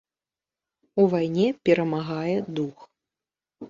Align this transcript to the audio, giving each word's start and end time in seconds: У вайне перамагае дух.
У 1.03 1.05
вайне 1.13 1.47
перамагае 1.69 2.37
дух. 2.61 2.77